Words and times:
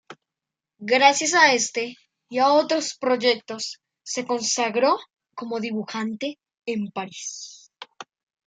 Gracias 0.79 1.35
a 1.35 1.53
este 1.53 1.93
y 2.27 2.39
a 2.39 2.51
otros 2.53 2.97
proyectos 2.99 3.77
se 4.01 4.25
consagró 4.25 4.97
como 5.35 5.59
dibujante 5.59 6.39
en 6.65 6.87
París. 6.87 7.69